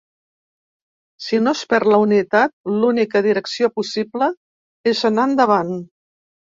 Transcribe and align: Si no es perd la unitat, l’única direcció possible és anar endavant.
Si 1.25 1.39
no 1.47 1.53
es 1.57 1.61
perd 1.75 1.91
la 1.93 2.01
unitat, 2.07 2.55
l’única 2.79 3.25
direcció 3.31 3.73
possible 3.79 4.33
és 4.97 5.07
anar 5.15 5.31
endavant. 5.35 5.81